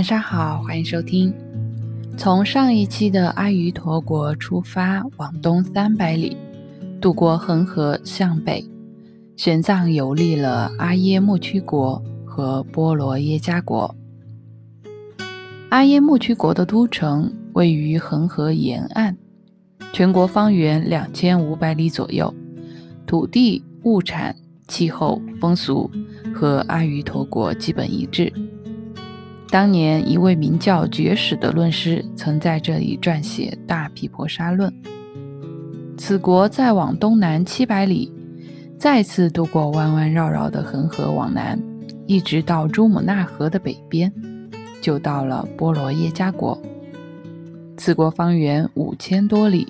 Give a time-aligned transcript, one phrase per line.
[0.00, 1.30] 晚上好，欢迎收听。
[2.16, 6.34] 从上一期的阿瑜陀国出发，往东三百里，
[7.02, 8.64] 渡过恒河向北，
[9.36, 13.94] 玄奘游历了阿耶木曲国和波罗耶加国。
[15.68, 19.14] 阿耶木曲国的都城位于恒河沿岸，
[19.92, 22.34] 全国方圆两千五百里左右，
[23.06, 24.34] 土地、物产、
[24.66, 25.90] 气候、风俗
[26.34, 28.32] 和阿瑜陀国基本一致。
[29.50, 34.70] 当年，一位名叫觉史的论师曾在这里撰写《大毗婆沙论》。
[35.98, 38.12] 此国再往东南七百里，
[38.78, 41.60] 再次渡过弯弯绕绕的恒河往南，
[42.06, 44.12] 一直到珠穆纳河的北边，
[44.80, 46.56] 就到了波罗耶加国。
[47.76, 49.66] 此国方圆五千多里，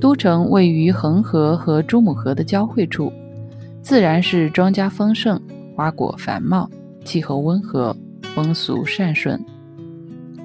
[0.00, 3.12] 都城位于恒河和珠穆河的交汇处，
[3.82, 5.40] 自然是庄稼丰盛，
[5.74, 6.70] 花果繁茂，
[7.04, 7.96] 气候温和。
[8.34, 9.44] 风俗善顺，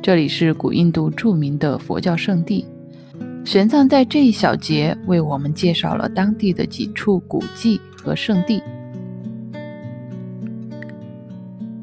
[0.02, 2.66] 这里是古印度著名的佛教圣地。
[3.44, 8.62] 玄奘在这一小节为我们介绍了当地的几处古迹和圣地。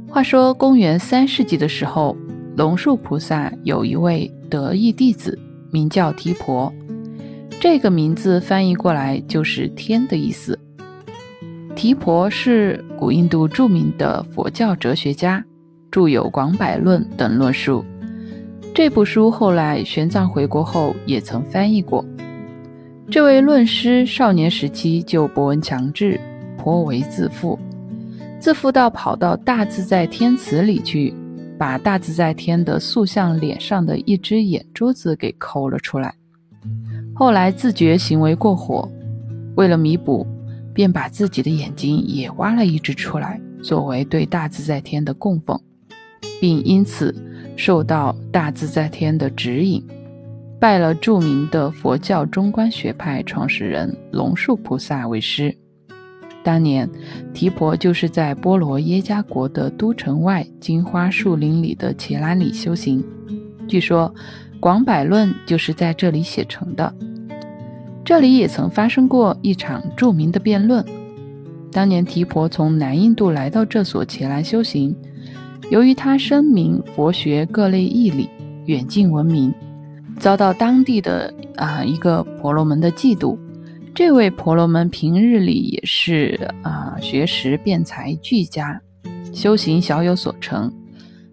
[0.09, 2.17] 话说，公元三世纪的时候，
[2.57, 5.39] 龙树菩萨有一位得意弟子，
[5.71, 6.73] 名叫提婆。
[7.61, 10.59] 这个名字翻译过来就是“天”的意思。
[11.77, 15.43] 提婆是古印度著名的佛教哲学家。
[15.93, 17.85] 著有《广百论》等论述，
[18.75, 22.03] 这部书后来玄奘回国后也曾翻译过。
[23.11, 26.19] 这位论师少年时期就博闻强志，
[26.57, 27.59] 颇为自负，
[28.41, 31.13] 自负到跑到大自在天祠里去，
[31.59, 36.15] 把大自在天的塑像脸上的一只眼珠子给抠了出来。
[37.15, 38.89] 后来自觉行为过火，
[39.57, 40.27] 为了弥补，
[40.73, 45.61] 便把自己的眼睛也挖了一只出来，作为对大自在天的供奉。
[46.41, 47.15] 并因此
[47.57, 49.85] 受到大自在天的指引，
[50.59, 55.57] 拜了著名的佛教中观学派创始人龙树菩萨为师。
[56.43, 56.91] 当年
[57.33, 63.05] 提婆就是在波罗耶加国的都城外金花树林里的伽蓝里修行。
[63.69, 64.13] 据说
[64.59, 66.93] 《广百论》就是在这里写成的。
[68.05, 70.85] 这里也曾发生过一场著名的辩论。
[71.71, 74.97] 当年提婆从南印度来到这所伽蓝修行。
[75.71, 78.29] 由于他深明佛学各类义理，
[78.67, 79.53] 远近闻名，
[80.19, 83.39] 遭到当地的啊一个婆罗门的嫉妒。
[83.95, 88.81] 这位婆罗门平日里也是啊学识辩才俱佳，
[89.33, 90.73] 修行小有所成，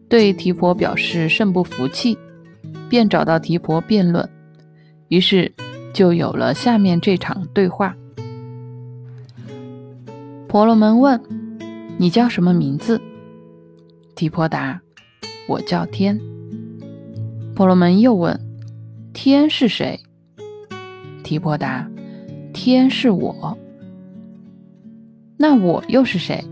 [0.08, 2.18] 对提婆表示甚不服气，
[2.90, 4.28] 便找到提婆辩论。
[5.10, 5.52] 于是
[5.94, 7.96] 就有了下面这场对话。
[10.48, 11.22] 婆罗门问
[11.98, 13.02] ：“你叫什么名字？”
[14.20, 14.82] 提婆答
[15.48, 16.20] ：“我叫天。”
[17.56, 18.38] 婆罗门又问
[19.16, 19.98] ：“天是谁？”
[21.24, 21.90] 提婆答
[22.52, 23.58] ：“天是我。”
[25.40, 26.44] 那我又是谁？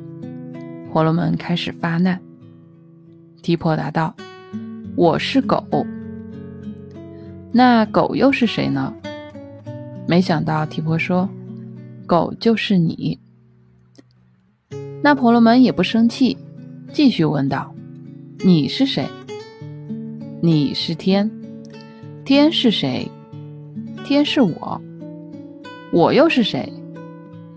[0.94, 2.17] 婆罗门开始发难。
[3.41, 4.16] 提婆答道
[4.95, 5.61] ：“我是狗。”
[7.51, 8.94] 那狗又是谁呢？
[10.07, 11.27] 没想到提婆说
[12.07, 13.19] ：“狗就是你。”
[15.03, 16.38] 那婆罗门也不生气。
[16.94, 17.74] 继续问道
[18.44, 19.06] ：“你是谁？
[20.42, 21.30] 你是天，
[22.24, 23.09] 天是谁？
[24.03, 24.81] 天是我。
[25.92, 26.72] 我又是谁？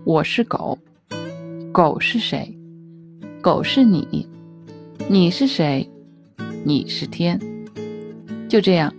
[0.03, 0.77] 我是狗。
[1.71, 2.53] 狗是谁？
[3.41, 4.27] 狗是你。
[5.09, 5.89] 你是谁？
[6.63, 7.39] 你是天。
[8.47, 8.93] 就这样，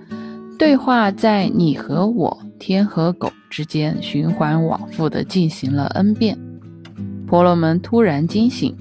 [0.58, 6.36] 对话在你和我、天和狗之间循环往复的进行了 n 遍。
[7.26, 8.74] 婆罗门突然惊醒。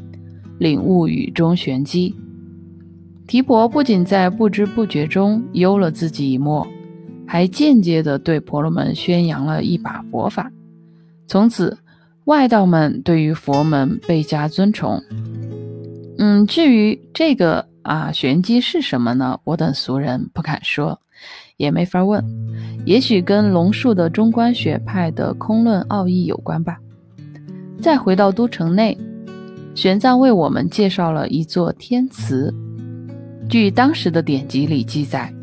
[0.62, 2.16] 领悟雨中玄机，
[3.26, 6.68] 提婆不仅在不知不觉中幽了自己一默，
[7.26, 10.52] 还间接地对婆罗门宣扬了一把佛法。
[11.26, 11.76] 从此，
[12.26, 15.02] 外道们对于佛门倍加尊崇。
[16.20, 19.40] 嗯，至于这个啊玄机是什么呢？
[19.44, 21.02] 我等俗人不敢说，
[21.58, 22.24] 也没法问。
[22.86, 26.78] 也许跟龙树的中观学派的空论奥义有关吧。
[27.82, 28.96] 再回到都城内。
[29.74, 32.54] 玄奘为我们介绍了一座天祠。
[33.50, 35.34] 据当时的典籍里记载，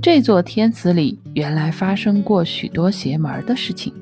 [0.00, 3.92] 这座天祠里原来发生过许多邪门的事情。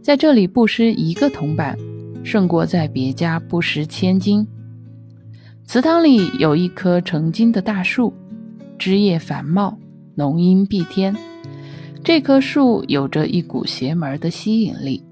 [0.00, 1.76] 在这里布施一个铜板，
[2.24, 4.46] 胜过在别家布施千金。
[5.64, 8.12] 祠堂里有一棵成精的大树，
[8.78, 9.78] 枝叶繁茂，
[10.16, 11.14] 浓荫蔽天。
[12.02, 15.02] 这棵树有着一股邪门的吸引力，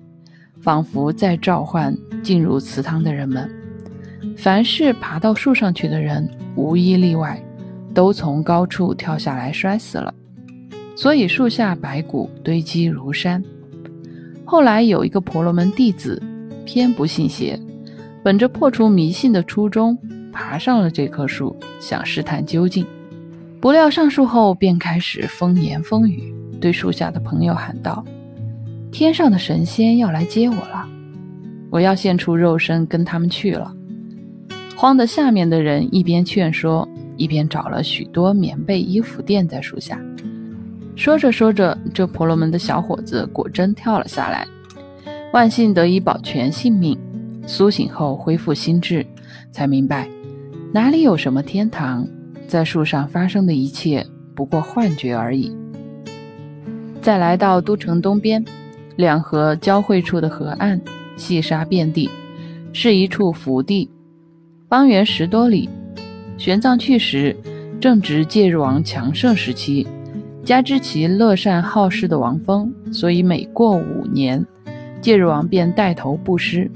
[0.60, 3.48] 仿佛在召唤进入祠堂的人们。
[4.36, 7.42] 凡是爬到树上去的人，无一例外，
[7.94, 10.12] 都从高处跳下来摔死了，
[10.94, 13.42] 所以树下白骨堆积如山。
[14.44, 16.22] 后来有一个婆罗门弟子
[16.64, 17.58] 偏不信邪，
[18.22, 19.96] 本着破除迷信的初衷，
[20.32, 22.86] 爬上了这棵树，想试探究竟。
[23.60, 28.04] 不料上树后便开始风言风语，对树下的朋友喊道
[28.90, 30.88] ：“天上的神仙要来接我了，
[31.70, 33.74] 我要现出肉身跟他们去了。”
[34.80, 36.88] 慌得下面的人一边劝说，
[37.18, 40.00] 一边找了许多棉被、衣服垫在树下。
[40.96, 44.48] 说着说着，这婆罗门的小伙子果真跳了下来，
[45.34, 46.98] 万幸得以保全性命。
[47.46, 49.04] 苏醒后恢复心智，
[49.52, 50.08] 才明白
[50.72, 52.08] 哪里有什么天堂。
[52.48, 55.54] 在树上发生的一切不过幻觉而已。
[57.02, 58.42] 再来到都城东边，
[58.96, 60.80] 两河交汇处的河岸，
[61.18, 62.08] 细沙遍地，
[62.72, 63.90] 是一处福地，
[64.70, 65.68] 方圆十多里。
[66.38, 67.36] 玄奘去时
[67.80, 69.84] 正值戒日王强盛时期，
[70.44, 74.46] 加之其乐善好施的王风，所以每过五年，
[75.00, 76.70] 戒日王便带头布施，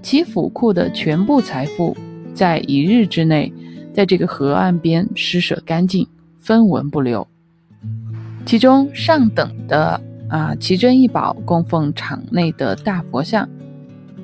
[0.00, 1.96] 其府库的全部财富
[2.32, 3.52] 在一日之内。
[3.92, 6.06] 在这个河岸边施舍干净，
[6.40, 7.26] 分文不留。
[8.44, 13.48] 其中上等的啊奇珍异宝供奉场内的大佛像，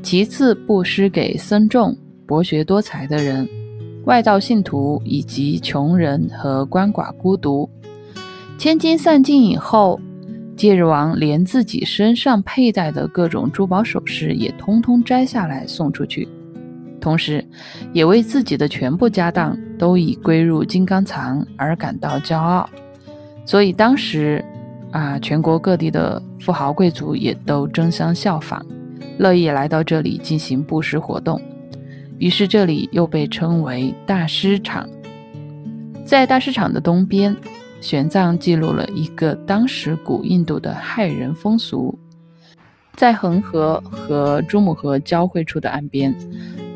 [0.02, 1.96] 其次布施给僧众、
[2.30, 3.48] 博学多才的人、
[4.04, 7.68] 外道信徒以及穷人和鳏寡孤独。
[8.56, 10.00] 千金散尽以后，
[10.54, 16.28] 戒日王连自己身上佩戴的各种珠宝首饰也通通摘下来送出去。
[17.00, 17.44] 同时，
[17.92, 22.70] 也为自己的全部家当都已归入金刚藏而感到骄傲，
[23.44, 24.44] 所以当时，
[24.92, 28.64] 啊，全国各地的富豪贵族也都争相效仿，
[29.18, 31.40] 乐意来到这里进行布施活动。
[32.20, 34.86] 于是，这里又被称为大师场。
[36.04, 37.34] 在大师场的东边，
[37.80, 41.98] 玄奘记录了一个当时古印度的骇人风俗：
[42.94, 46.14] 在恒河和珠穆河交汇处的岸边。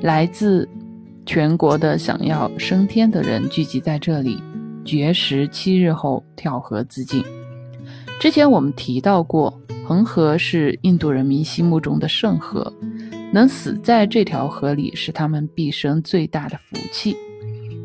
[0.00, 0.67] 来自
[1.26, 4.43] 全国的想要升天的人聚集在这里，
[4.82, 7.23] 绝食七日后跳河自尽。
[8.19, 12.73] 之前我们提到过，恒河是印度人民心目中的圣河，
[13.34, 17.16] 能死在这条河里是他们毕生最大的福气。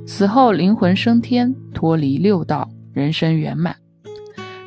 [0.06, 3.76] 死后灵魂升天，脱离六道，人生圆满。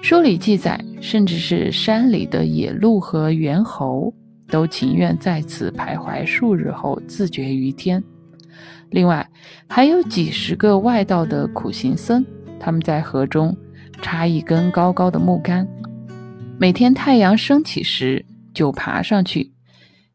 [0.00, 4.12] 书里记载，甚至是山里的野鹿和猿猴。
[4.49, 8.02] 都情愿在此徘徊数日后自绝于天。
[8.90, 9.26] 另外，
[9.69, 12.26] 还有几十个外道的苦行僧，
[12.58, 13.56] 他们在河中
[14.02, 15.67] 插一根高高的木杆，
[16.58, 19.50] 每天太阳升起时就爬上去，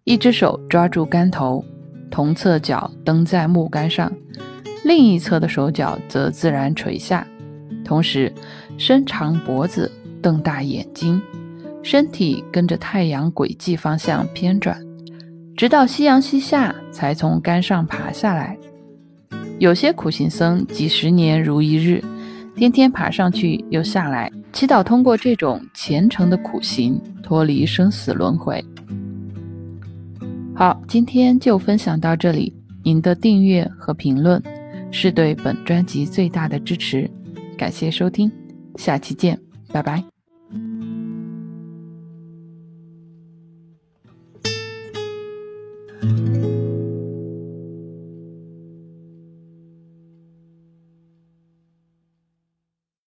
[0.07, 1.62] 一只手抓住杆头，
[2.09, 4.09] 同侧脚蹬在木杆上，
[4.86, 7.27] 另一侧的手脚则自然垂下，
[7.83, 8.31] 同时
[8.77, 11.21] 伸长脖子，瞪大眼睛。
[11.83, 14.81] 身体跟着太阳轨迹方向偏转，
[15.57, 18.57] 直到夕阳西下，才从杆上爬下来。
[19.59, 22.01] 有些苦行僧几十年如一日，
[22.56, 28.63] 天天爬上去又下来，祈祷通过这种虔诚的苦行脱离生死轮回。
[30.57, 32.52] 好，今天就分享到这里。
[32.83, 34.42] 您的订阅和评论
[34.92, 37.07] 是对本专辑最大的支持，
[37.56, 38.31] 感谢收听，
[38.76, 39.40] 下期见，
[39.71, 40.17] 拜拜。